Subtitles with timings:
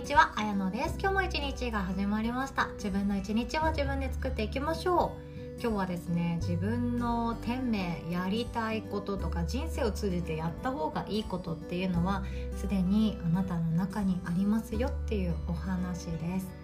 [0.00, 0.96] にちは、あやのです。
[0.98, 2.68] 今日も一日が始まりました。
[2.76, 5.12] 自分の一日は自分で作っていきましょ
[5.58, 5.60] う。
[5.60, 12.24] 今日はですね自分の天命やりたいこととか人生を通じてやった方がいいことっていうのは
[12.56, 16.59] すでにあなたの中にありますよっていうお話です。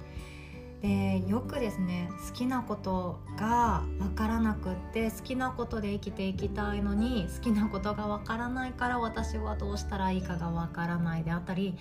[0.82, 11.74] でよくですね好きなことが分からなくって好きなことで生きていきたいのに好きなことが分からないから私はどうしたらいいかが分からないであったり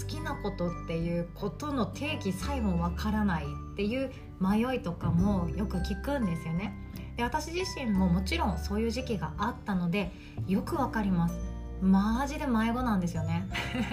[0.00, 6.74] 好きなことっていうことの定義さえも分からないっていう迷いとかもよく聞くんですよね。
[7.16, 10.12] で私自身ももちろんそういう時期があったので
[10.48, 13.48] よくわかりますマジで迷子なんですよね。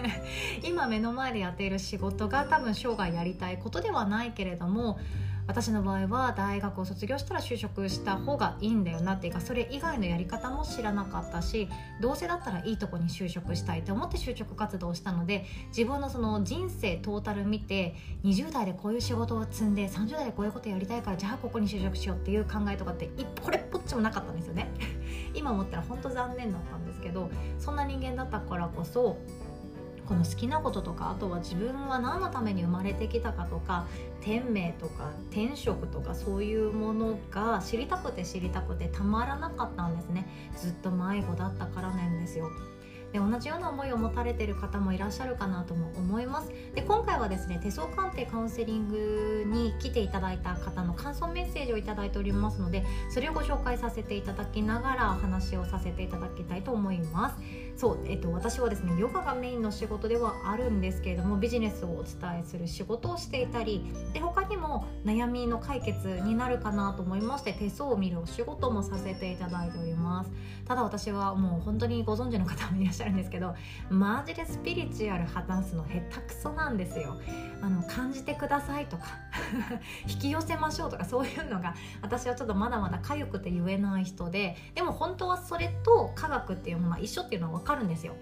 [0.64, 5.00] 今目の前でやっている仕事が多分生涯やりたいことではないけれども
[5.48, 11.68] 私の場合は大学を卒業したら就職した方がいいんだよなっていうかそれ以外のやり方も知らなかったし
[12.00, 23.10] どうせだったらいいとこに就職したいと思って就職活動をしたので自分のその人生トータル見て20代でこういう仕事を積んで30代でこういうことやりたいからじゃあここに就職しようっていう考えとかって
[23.42, 24.70] これっぽっちもなかったんですよね。
[25.34, 29.18] 今思ったら本当残念だったんですけどそんな人間だったからこそ
[30.12, 33.86] この好きなこととかあとは自分は何のために生まれてきたかとか
[34.20, 40.28] 天命とか天職とかそういうものが知りたくて知りたくてたまらなかったんですね。
[40.58, 42.50] ずっと迷子だったからなんですよ。
[43.12, 46.52] で同じような思いを持たれている方もいらっしゃるかなとも思います。
[46.74, 57.36] で今回はですね手相鑑定カウンセリングに来ていただいた方の感想メッセージを頂いておりますのでそれをご紹介させていただきながら話をさせていただきたいと思います。
[57.76, 70.32] そう、えっと、私はですねヨガがメインの仕事ではあるんですけれどもビジネスをお伝えする仕事をしていたりで他にも悩みの解決になるかなと思いまして手相を見るお仕事もさせていただいております。
[70.66, 73.56] ただ私はもう本当にご存知の方もいらっしゃるんですけど
[73.90, 77.20] マジでスピリチュアル話すの下手くそなんですよ。
[77.62, 79.06] あの感じてくださいとか
[80.08, 88.16] 引き寄せましょうとかそういうのが私はちょっとまだまだ痒くて言えない人ででも本当はそれと科学っていうものは一緒っていうのは分かるんですよ。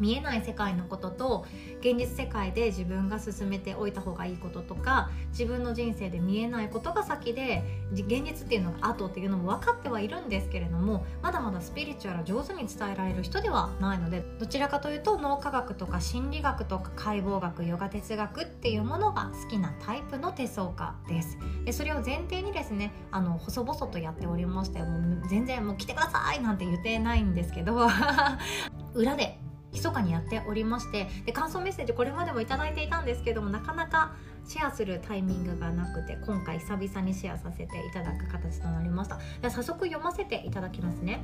[0.00, 1.46] 見えない世界のことと
[1.80, 7.62] 現実世界で自分が進めておいた方がいいこととか自分の人生で見えないことが先で
[7.92, 21.38] 現実っていうのが後っていうのも分かってはいるんですけれどもまだまだスピリチュアル上手に伝えられる人ではないのでどちらかというと脳科学とか心理学とか解剖学ヨガ哲学っていうものが好きなタイプの手相家です。
[21.64, 27.88] でそれを前提にですねあの細々とやっておりましてもう全然もう来てくださいなんて言ってないんですけど
[28.94, 29.38] 裏で
[29.76, 34.14] 密かにやっておりましてで感想メッセージこれまでも頂いていたんですけどもなかなか
[34.46, 39.16] シェアするタイミングがなくて今回久々にシェアさせていただく形となりました。
[39.40, 41.20] では早速読ませていただきますね。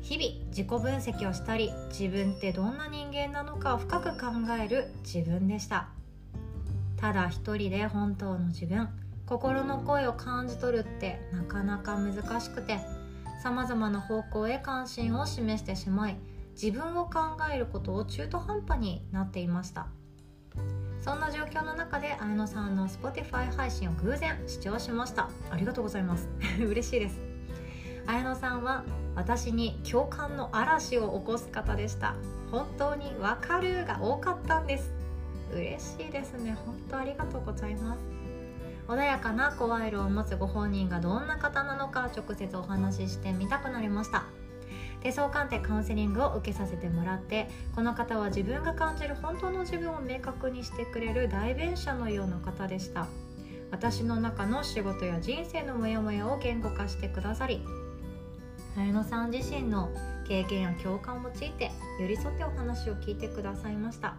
[0.00, 4.26] 日々自己分析をしたり自分ってどんな人間なのかを深く考
[4.62, 5.88] える自分でした。
[6.96, 8.88] ただ一人で本当の自分
[9.26, 12.78] 心の声を感じ取るってなかなか難しくて
[13.42, 16.16] さまざまな方向へ関心を示してしまい
[16.60, 17.20] 自分を考
[17.54, 19.86] えることを中途半端になっていました。
[21.00, 25.30] そんな状況の中で綾野さんの Spotify 配信を偶然視聴しました。
[25.50, 26.28] ありがとうございます。
[26.58, 27.20] 嬉しいです。
[28.08, 28.82] 綾野さんは
[29.14, 32.16] 私に共感の嵐を起こす方でした。
[32.50, 34.92] 本当にわかるが多かったんです。
[35.52, 36.56] 嬉しいですね。
[36.66, 38.00] 本当ありがとうございます。
[38.88, 44.24] 穏やかな声色を持つご本人がどんな方なのか直接お話ししてみたくなりました。
[45.02, 53.06] 手相鑑定カウンセリングを受けさせてもらってこの方は自分が感じる本当の自分を明確にしてくれる代弁者のような方でした。
[53.70, 57.62] 私の中の仕事や人生のモヤモヤを言語化してくださり
[58.78, 59.90] 綾野さん自身の
[60.26, 61.70] 経験や共感を用いて
[62.00, 64.14] 寄り添ってお話を聞いてくださいました。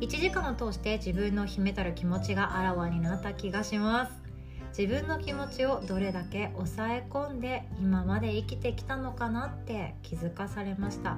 [0.00, 4.25] 1時間を通して自分の秘めたる気持ちがあらわになった気がします。
[4.78, 11.16] 自分の気持ちをどれだけ抑え込んで今まで生きてきたのかなって気づかされました。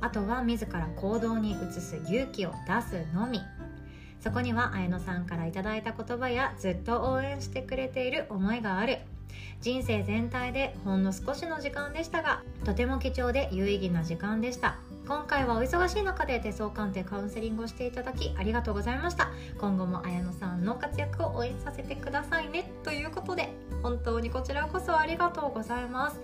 [0.00, 3.40] あとは自ら行動に移す勇気を出すのみ。
[4.20, 8.98] そこには綾乃さんから頂いた言葉やずっと応援してくれている思いがある。
[9.60, 14.76] 人生全体でほんの少しの時間でしたがとても貴重で有意義な時間でした。
[15.06, 19.30] 今回はお忙しい中で手相鑑定カウンセリングをしていただきありがとうございました。
[19.56, 22.68] 今後も綾乃さんの活躍を応援させてくださいね。
[22.82, 23.50] ということで
[23.84, 26.20] 本当にこちらこそありがとうございます。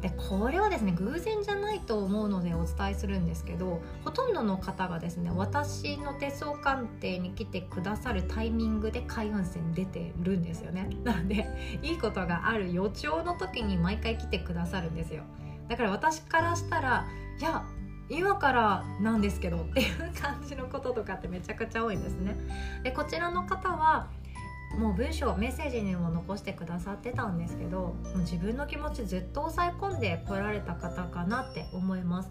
[0.00, 10.90] でこれはですね偶然じゃないと思うのでお伝えするんですけどほとんどの方がですね私の手相鑑定に来てくださるタイミングで開運線出てるんですよね。
[11.04, 11.46] なので
[11.82, 15.22] いいことがある予兆の時に毎回来てくださるんですよ。
[15.68, 17.06] だから私からしたら
[17.38, 17.64] いや
[18.08, 22.36] 今からなんですけどっていう感じのこととかってめちゃくちゃ多いんですね。
[22.82, 24.08] でこちらの方は
[24.78, 32.30] もう文章メッセージにも残してくださってたんですけどもう自分の気持ちずっと抑え込んでこられた方かなって思います。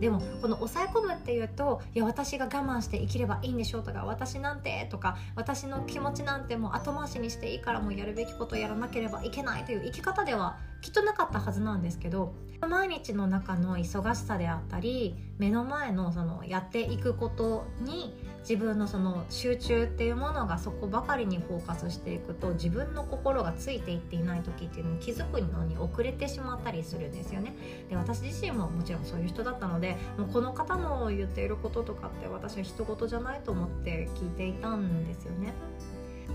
[0.00, 12.32] でもこの抑え込むっていうといや私が我慢して生きればいいんでしょうとか私なんてとか私の気持ちなんてもう後回しにしていいからもうやるべきことをやらなければいけないという生き方ではきっとなかったはずなんですけど
[12.66, 27.54] 毎日の中の忙しさであったり目の前のそのやっていくことに自分のその集中っていうものがそこばかりにフォーカスしていくと自分の心がついていっていない時っていうのに気づくのに遅れてしまったりするんですよね。
[27.88, 35.54] で私自身ももちろんそういう人だったのでもうこの方の言っていることとかって私は人事じゃないと思って聞いていたんですよね。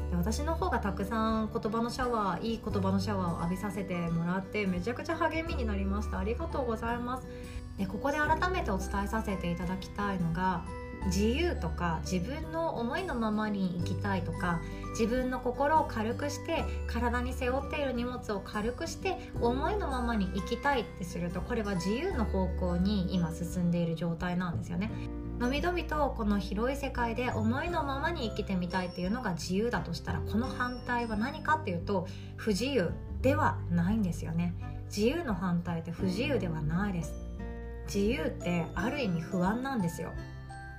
[0.10, 7.28] で私の方がたくさん言葉のシャワーいい言葉のシャワーを浴びさせてもらってめちゃくちゃ励みになりましたありがとうございます
[7.78, 10.64] でここで改めてお伝えさせていただきたいのが
[11.06, 14.62] 自由とか自分の思いのままに生きたいとか
[14.92, 24.92] 自分の心を軽くして体に背負っている荷物を軽くして思いのままに生きたいってするとこれは自由の方向に今進んでいる状態なんですよね。
[25.40, 32.08] のびのびとこの広い世界で思いのままに生きてみたいっていうのが自由だとしたらこの反対は何かっていうと
[32.38, 32.92] 不自由
[33.22, 34.54] ではないんですよね。
[34.86, 37.14] 自由の反対って不自由ではないです。
[37.86, 40.12] 自由ってある意味不安なんですよ。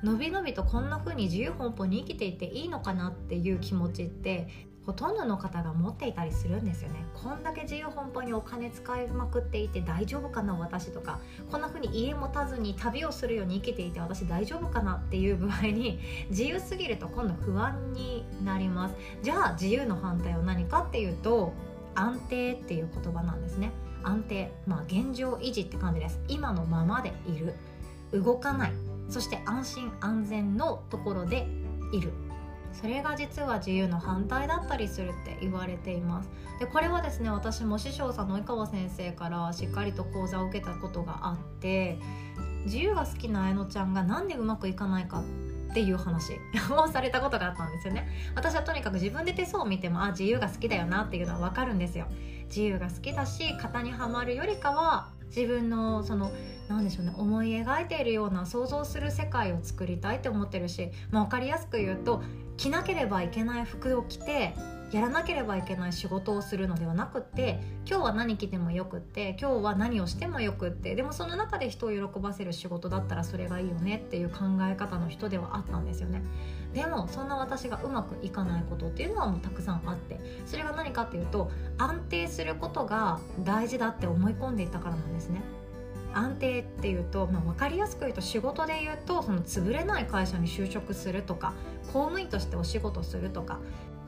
[0.03, 4.49] のびのびとこんな風に自由奔放に生きていていいのかなっていう気持ちって
[4.87, 7.05] ほとんどの方が持っていたりするんですよね。
[7.13, 11.19] こんだけ自由奔放にお金使いまくっていて大丈夫かな私とか
[11.51, 15.99] こんな風に家持たずに旅をするように生きていて私大丈夫かなっていう具合に
[16.31, 18.95] 自由すぎると今度不安になります。
[19.23, 21.53] じゃあ自由の反対は何かっていうと
[21.97, 23.73] 安定っていう言葉なんですね。
[24.05, 26.21] 安定まあ現状維持って感じです。
[26.29, 27.55] 今のままでいる。
[28.13, 28.86] 動かない。
[29.09, 31.47] そして安心安全のところで
[31.93, 32.13] いる。
[32.73, 36.29] それが実は自由の反対だったりするって言われています。
[36.61, 41.99] でこれはですね私も師匠さんの及川先生からしっかりと講座を受けたことがあって
[42.65, 45.23] 自由が好きな綾乃ちゃんが何でうまくいかないか
[45.71, 46.33] っていう話
[46.73, 48.09] をされたことがあったんですよね。
[48.35, 52.07] 私はとにかく自分で手相を見てもあ自由が好きだよなっていうのは分かるんですよ。
[52.49, 56.33] 自由が好きだし型にはまるよりかは自分のその
[56.69, 62.23] 何でしょうね思い描いているような想像する世界を作りたいって思ってるし、まあ、分かりやすく言うと
[62.57, 64.55] 着なければいけない服を着て
[64.93, 76.23] やらなければいけない仕事をするのではなくって今日は何着てもよくって今日は何をしてもよくってでもその中で人を喜ばせる仕事だったらそれがいいよねっていう考え方の人ではあったんですよね。
[76.73, 85.41] でもそんな私がうまくいかないことっていうのはもうたくさんあってそれが何かっていうと安定することが大事だって思い込んでいたからなんですね。
[86.13, 91.53] 安定っていうと、まあ、分かりやすく言うと仕事で言うとその潰れない会社に就職するとか
[91.93, 93.59] 公務員としてお仕事するとか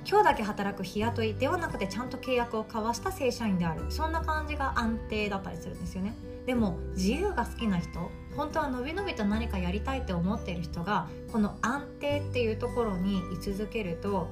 [0.08, 3.84] 今日だけ働く日雇いではなくてちゃんと契約を交わした正社員である。
[3.90, 6.14] そんな感じが安定だったりするんですよね。
[6.46, 14.28] でも自由が好きな人本当はのびのびと何かやりたいって思っている人がこの安定っていうところに居続けると、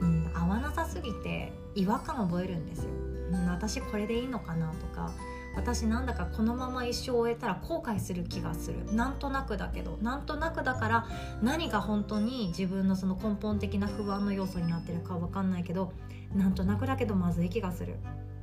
[0.00, 2.90] うん、合わなさすぎて違和感を覚えるんですよ、
[3.32, 5.12] うん、私これでいいのかなとか
[5.56, 8.84] 私なんだかこのまま一生終えたら後悔する気がする。
[8.94, 9.98] なんとなくだけど。
[10.00, 11.06] なんとなくだから
[11.42, 15.92] 何が本当に自分のその根本的な不安の要素になってるか分かんないけど
[16.34, 17.96] なんとなくだけどまずい気がする。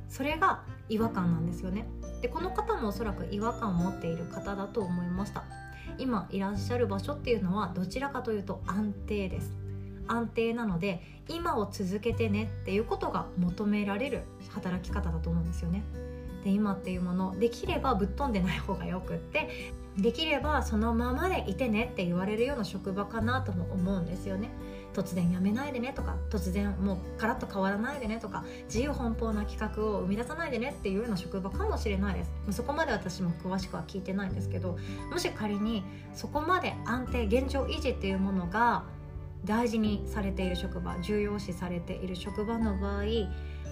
[0.08, 1.86] それが違和感なんですよね。
[2.20, 5.44] でこの方もおそらく違和感を持っている方だと思いました。
[5.98, 9.52] 今いらっしゃる場所っていうのはどちらかというと安定です。
[10.06, 15.82] 安定なので今を続けてねっていうことが求められる働き方だと思うんですよね。
[16.48, 24.50] で今っていうものできればぶっ飛んでない方がよくってできればそのままでいてねって言われるような職場かなとも思うんですよね。
[24.94, 32.32] 突然やめないでねとか突然もうカラッと変わらないでねとか自由奔放な企画を生み出さないでねっていうような職場かもしれないです。
[32.52, 34.78] そこまで私も詳しくは聞いてないんですけど
[35.10, 38.84] もし仮にそこまで安定現状維持っていうものが
[39.44, 43.04] 大事にされている職場重要視されている職場の場合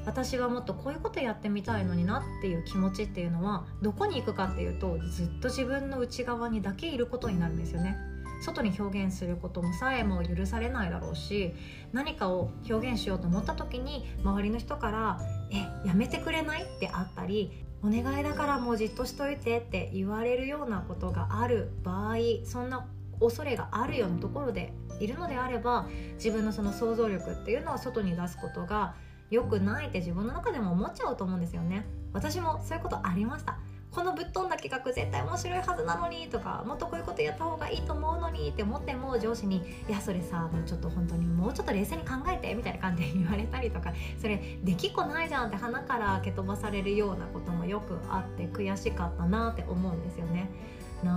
[0.06, 7.98] 私はもっとこういうことやってみたいのになっていう気持ちっていうのはどこに行くかっていうとずっと自分の内側にだけいることになるんですよね。
[8.42, 11.54] 外に表現することもさえも許されないだろうし
[11.92, 15.20] 何かを表現しようと思った時に周りの人から
[15.50, 22.86] 「えやめてくれない?」ってあったり「お願いだからもうじっとしといて」って言われるようなことがある場合そんな
[23.20, 28.94] 恐れがあるようなところでいるのであれば自分のその想像力っていうのは外に出すことが
[29.30, 31.86] 良くないって自分の中でも思っちゃうと思うんですよね。
[32.12, 33.58] 私もそういうことありました。
[33.90, 43.94] このぶっ飛んだ企画絶対面白いはずなのにとかもっとこういうことやった方がいいと思うのにって思っても上司に「いやそれさもうちょっと本当にもうちょっと冷静に考えて」みたいな感じで言われたりとか。
[44.20, 50.50] それできっこないじゃんって鼻から蹴飛ばされるようなこともよくあって悔しかったなって思うんですよね。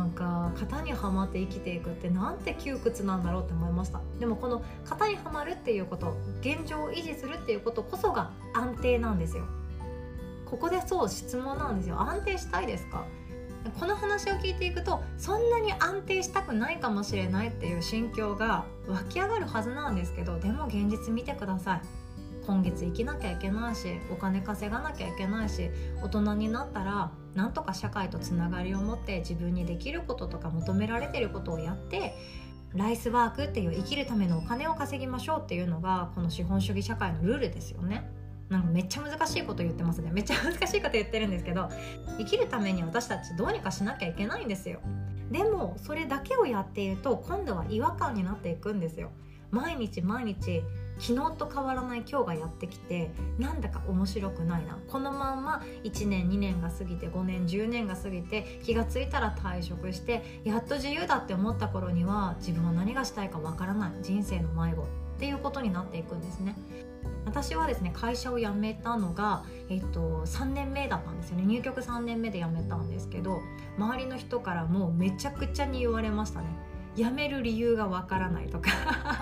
[0.09, 4.01] なんか型にはまって生きていくってなんて窮屈なんだろうって思いました。
[4.19, 9.43] でもこの型にはまるっていうこと現状を維持するっていうことこそが安定なんですよ。
[10.45, 11.99] ここでそう質問なんですよ。
[12.01, 13.05] 安定したいですか
[13.79, 21.81] この話を聞いていくとそんなに安定したくないかもしれないっていう心境が湧き上がるはずなんですけどでも現実見てください。
[22.49, 25.69] 今月生きなきゃいけないしお金稼がなきゃいけないし
[26.01, 32.15] 大人になったらなんとか社会とつながりを持って自分にできることとか求められてることをやって
[32.73, 38.09] ライスワークっていう生きるためのお金を稼ぎましょうっていうのがこの資本主義社会のルールですよね。
[38.49, 40.09] なんかめっちゃ難しいこと言ってますね。
[40.11, 41.69] めっちゃ難しいこと言ってるんですけど
[42.17, 44.79] 生きるために私たちどうにかしなきゃいけないんですよ。
[45.29, 49.11] でもそれだけをやっていると今度は違和感になっていくんですよ。
[49.51, 50.63] 毎日毎日
[50.99, 54.77] 昨日と変わらない今日がやってきてなんだか面白くないな。
[54.87, 63.91] このまんま1年2年が過ぎて5年10年が過ぎて気が付いたら退職してやっと自由だって思った頃には自分は何がしたいかわからない。
[64.01, 64.83] 人生の迷子。
[64.83, 64.85] っ
[65.19, 66.55] ていうことになっていくんですね。
[67.25, 71.43] 私はですね会社を辞めたのが、えっと、3年目だったんですよね。
[71.45, 73.41] 入局3年目で辞めたんですけど
[73.77, 76.47] 周りの人からもめちゃくちゃに言われましたね。
[76.99, 78.69] 辞める理由がわからないとか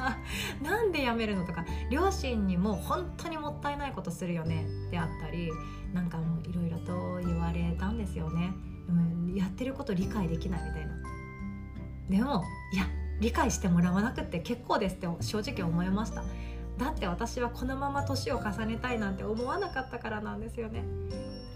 [0.64, 5.52] なんで辞めるのとか両親にも本当にもったいないことするよねであったり
[5.94, 8.54] なんかもういろいろと言われたんですよね。
[8.88, 10.94] でもやってること理解できないみたいな。
[12.10, 12.44] でも
[12.74, 12.86] いや
[13.20, 16.24] 理解してもらわなくて結構ですって正直思いました。
[16.78, 20.84] だって私はこのまま年を重ねたいなんて思わなかったからなんですよね。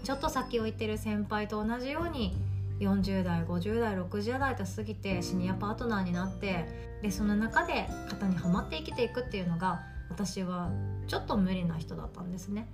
[0.04, 2.36] ちょっと先を行ってる先輩と同じように
[2.82, 10.70] 40代50代60代と過ぎてシニアパートナーになってでその中で型にはまって生きていくっていうのが私は
[11.06, 12.68] ちょっと無理な人だったんですね。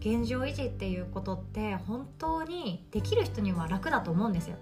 [0.00, 4.56] 現状維持っていうことって本当にできる人には楽だと思うんですよ。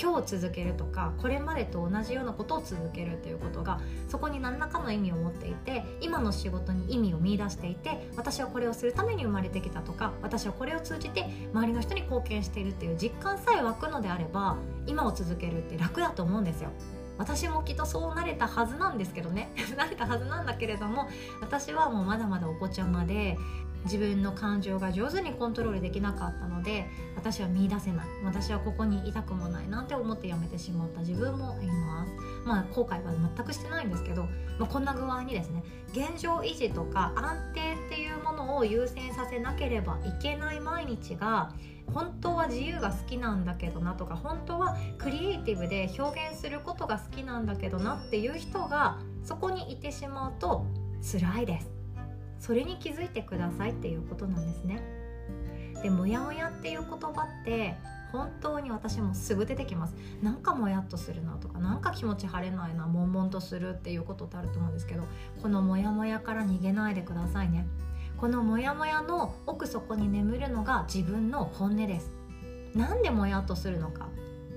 [0.00, 16.70] 今日続けるとかこれまでと同じようなことを続けるということがそこに何らかの意味を持っていて今の仕事に意味を見いだしていて私はこれをするために生まれてきたとか私はこれを通じて周りの人に貢献しているっていう実感さえ湧くのであれば今を続けるって楽だと思うんですよ。
[17.18, 21.08] 私もきっとそうなれたはずなんですけどね なれたはずなんだけれども
[21.40, 23.38] 私はもうまだまだお子ちゃまで
[23.86, 28.06] 自分の感情が上手にコントロールできなかったので私は見出せない。
[28.24, 31.00] 私はここにいたくもないなんて思ってやめてしまった。
[31.00, 32.12] 自分もいます。
[32.44, 34.28] まあ後悔は全くしてないんですけど、
[34.58, 35.62] まあ、こんな具合にですね
[35.92, 41.52] 現状維持とか安定っていうものを優先させなければいけない毎日が
[41.92, 50.66] 本当は自由が好きなんだけどなとか本当はクリエイティブで表現することが好きなんだけどなっていう人がそこにいてしまうと
[51.02, 51.75] 辛いです。
[52.38, 54.82] それに気づいてくださいっていうことなんですね。
[55.82, 57.76] でモヤモヤっていう言葉って
[58.12, 59.94] 本当に私もすぐ出てきます。
[60.22, 65.02] なんかもやっとするなとかなんか気持ち晴れないな悶々とするっていうことってあると思うんですけど
[65.42, 67.66] このモヤモヤから逃げないでくださいね。
[68.16, 72.10] このモヤモヤの奥底に眠るのが自分の本音です。
[72.74, 74.08] なんでモヤっとするのか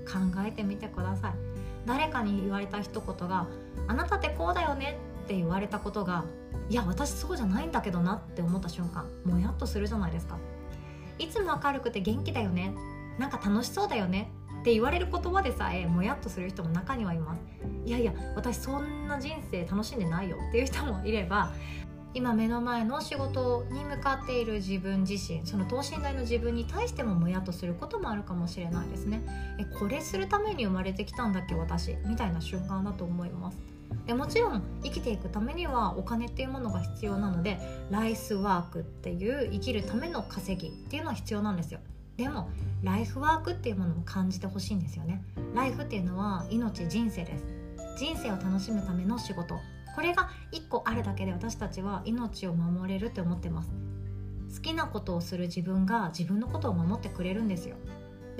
[0.06, 1.32] 考えてみてください。
[1.86, 3.46] 誰かに言われた一言が
[3.88, 4.98] あなたってこうだよね
[5.30, 6.24] って言われたことが
[6.68, 10.36] いや私そうじゃないんだけどなって思った瞬間もやっとするじゃないですか。
[11.20, 12.74] いつも明るくて元気だよね。
[13.16, 14.32] なんか楽しそうだよね。
[14.60, 17.40] って言われる言葉でさえもやっとする人も中にはいます。
[17.86, 20.36] いやいや私そんな人生楽しんでないよ。
[20.48, 21.52] っていう人もいれば
[22.12, 29.22] 今目の前の仕事に向かっている自分自身その等身大の自分に対してももやっとすることもあるかもしれないですね。
[29.60, 31.96] えこれするために生まれてきたんだっけ私？
[32.04, 33.79] みたいな瞬間だと思います。
[34.10, 37.60] でもちろん生きていくためにはお金っていうものが必要なので
[37.92, 41.78] ライスワークっていう生きるための稼ぎっていうのは必要なんですよ。
[42.16, 42.50] でも
[42.82, 45.22] ライフワークっていうものも感じてほしいんですよね。
[45.54, 47.44] ライフっていうのは命人生です。
[47.96, 49.54] 人生を楽しむための仕事。
[49.94, 53.70] これが1個あるだけで私たちは命を守れるって思ってます。
[54.52, 57.76] 好きなことをする自分が自分のことを守ってくれるんですよ。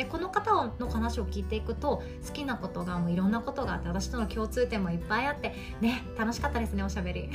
[0.00, 5.52] でこの方の話を聞いていくと好きなことがもういろんなことがあって私との共通点もいっぱいあって
[5.82, 7.28] ね楽しかったですねおしゃべり。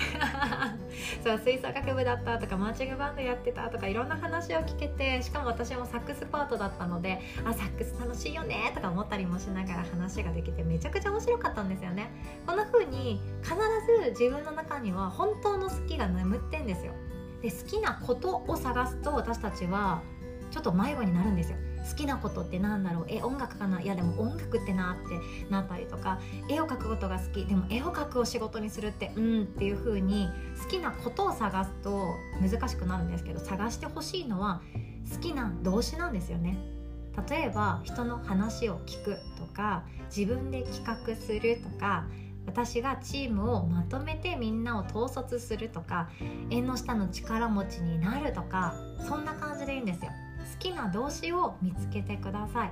[1.23, 12.09] そう吹奏楽部だったとかマーチングバンドやってたとかいろんな話を聞けてしかも私もサックスパートだったのであサックス楽しいよねとか思ったりもしながら話ができてめちゃくちゃ面白かったんですよね。
[12.47, 13.53] こんな風に必
[14.03, 16.93] ず自分の中には本当の好きが眠ってんですよ。
[17.43, 20.01] で好きなことを探すと私たちは
[20.49, 21.57] ちょっと迷子になるんですよ。
[21.89, 23.05] 好きなことってなんだろう？
[23.07, 23.81] え音楽かな？
[23.81, 27.45] いやでも音楽ってなってなったりとか絵を描くことが好き。
[27.45, 30.29] でも絵を描くを仕事にするってうんっていう風に
[30.61, 34.61] 好きなことを探すと難しくなるんですけど探してほしいのは
[35.11, 36.57] 好きな動詞なんですよね。
[37.29, 39.83] 例えば人の話を聞くとか
[40.15, 42.05] 自分で企画するとか
[42.45, 46.09] 私がチームをまとめてみんなを統率するとか
[46.49, 48.75] 縁の下の力持ちになるとか
[49.07, 50.11] そんな感じでいいんですよ。
[50.59, 52.71] きな動詞を見つけてください。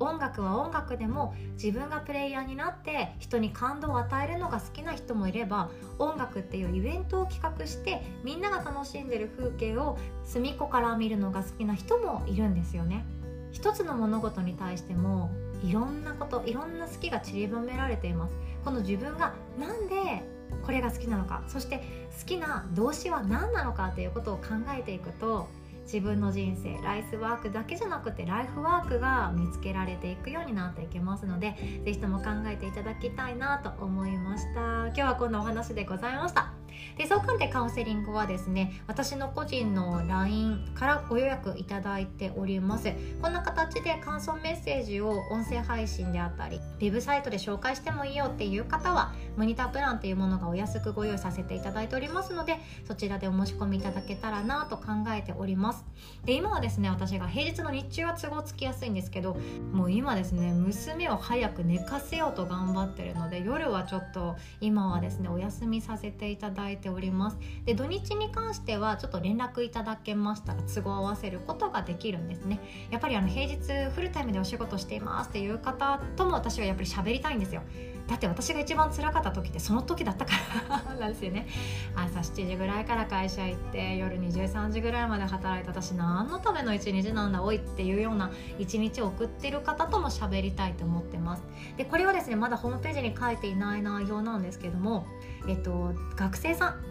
[0.00, 13.04] 音楽は音楽でも自分がプレイヤーになって人に感動を与えるのが好きな人もいれば音楽っていうイベントを企画してみんなが楽しんでる風景を隅っこから見るのが好きな人もいるんですよね。
[13.52, 15.30] 一つの物事に対しても
[15.62, 18.34] いろんなこといろんな好きが散りばめられています。
[18.64, 20.22] この自分がなんで
[20.64, 21.82] これが好きなのかそして
[22.18, 24.44] 好きな動詞は何なのかということを考
[24.76, 25.48] えていくと
[25.92, 34.86] 自分の人生ライスワークだけじゃなくてライフワークが見つけられていくようになっていきますので是非とも考えていただきたいなと思いました。
[34.86, 36.59] 今日はこんなお話でございました。
[36.96, 42.92] で相関でカウンセリングはですね私の個人の LINE からご予約いただいております。
[43.20, 52.56] こんな形で感想メッセージを音声配信であったりウェブサイトで紹介してもいいよっていう方はモニタープランっていうものがお安くご用意させていただいておりますので
[52.86, 54.84] そちらでお申し込みいただけたらなと考
[55.16, 55.84] えております。
[56.24, 59.36] で今はですね私が平日の日中は都合つきやすいんですけど
[59.72, 67.38] もう今ですね娘を早く寝かせようと頑張ってるので夜はちょっと今はですねお休みさせていただいてえております。
[67.64, 72.60] で土日に関してはちょっと連絡いただけましたら都合合わせることができるんですね。
[72.90, 77.62] やっぱりあの平日フルタイムでお仕事していますっていう方とも私はやっぱり喋りたいんですよ。
[78.10, 80.32] だって私が一番つらかった時ってその時だったか
[80.68, 81.46] らなんですよね。
[81.94, 91.44] 朝7時ぐらいから会社行って夜23時ぐらいまで働いて私何のための一日なんだおいっていうような一日を送ってる方とも喋りたいと思ってます。
[91.76, 95.06] でこれはですねまだホームページに書いていない内容なんですけども
[95.46, 96.82] えっと学生さん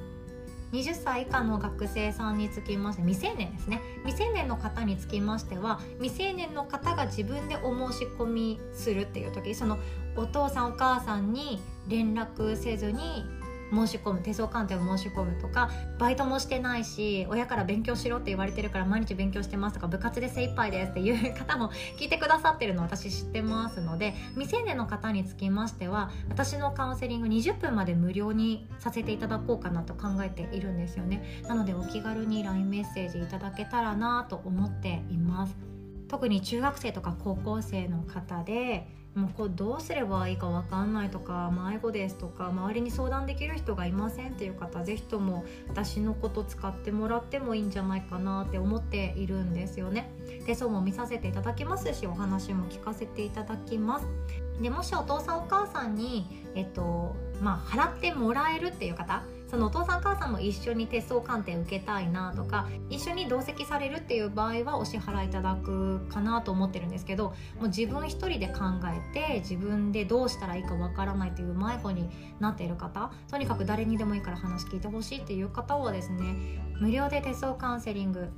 [0.72, 3.82] 20歳以下の学生さんにつきまして未成年ですね。
[4.06, 9.78] 未成年の方につきましては未成年の方が自分でお申し込みするっていう時その
[10.16, 13.26] お父さんお母さんに連絡せずに
[13.74, 31.42] 申し込む手相鑑定を申し込むとかバイトもしてないし親から勉強しろって言われてるから毎日勉強してますとか部活で精一杯ですっていう方も聞いてくださってるの私知ってますので未成年の方につきましては私のカウンセリング20分まで無料にさせていただこうかなと考えているんですよね。
[31.48, 35.56] なのでお気軽に LINE メッセージいただけたらなと思っています。
[36.08, 38.88] 特に中学生とか高校生の方で
[39.20, 50.10] もうこうどうすればいいか分かんないとか迷子ですとか周りに相談できる人がいませんっていう方是非とも私のこと使ってもらってもいいんじゃないかなって思っているんですよね。
[50.46, 54.06] 手相も見させていただきますしお話も聞かせていただきます。
[54.62, 72.10] でもしお父さんお母さんにえっとまあ払ってもらえるっていう方そのお父さんお母さんも一緒に手相鑑定受けたいなとか一緒に同席されるっていう場合はお支払いいただくかなと思ってるんですけどもう自分一人で考えて自分でどうしたらいいかわからないという迷子に
[72.40, 78.30] なっている方とにかく誰にでもいいから話聞いてほしいっていう方はですね無料で手相カウンセリング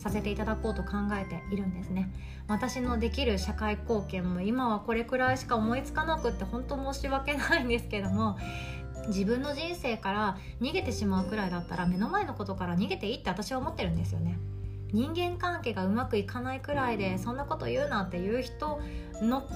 [0.00, 2.10] させていただこうと考えているんですね。
[2.48, 8.38] 私のできる社会貢献も今はこれくらいしか思いつかなくって本当申し訳ないんですけども
[9.08, 14.38] 自分の人生から逃げてしまうくらいだったら目の前のことから逃げていいって私は思ってるんですよね。
[14.92, 18.80] 人間関係がうまくいかないくらいでそんなこと言うなっていう人
[19.22, 19.46] の考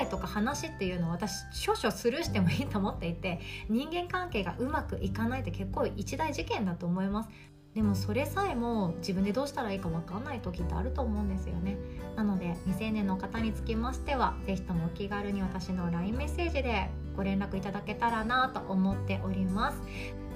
[0.00, 7.28] えとか話っていうのを私少々スルーしてもいいと思っていて人間関係がうまくいかないって結構一大事件だと思います。
[7.74, 11.76] でもそれさえも自分でどうしたらいいか分かんない時ってあると思うんですよね。
[12.16, 19.82] なので未成年の方につきましては是非ともお気軽に私の LINE メッセージでご連絡いただけたらなと思っております。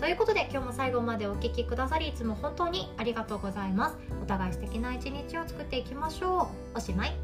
[0.01, 3.97] ということで今日も最後までお聴きくださりいつも本当にありがとうございます。
[4.21, 6.79] お互い素敵な一日を作っていきましょう。
[6.79, 7.15] おしまい。